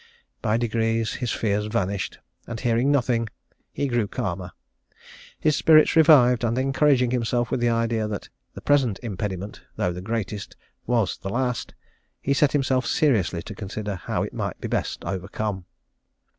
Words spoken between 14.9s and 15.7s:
be overcome.